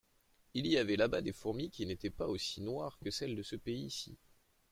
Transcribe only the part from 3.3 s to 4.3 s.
de ce pays-ci.